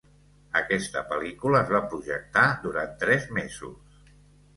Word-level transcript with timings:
Aquesta 0.59 1.01
pel·lícula 1.11 1.59
es 1.65 1.69
va 1.73 1.81
projectar 1.91 2.45
durant 2.65 2.97
tres 3.05 3.29
mesos. 3.39 4.09